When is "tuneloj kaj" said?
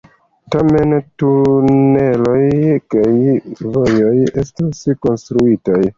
1.21-3.13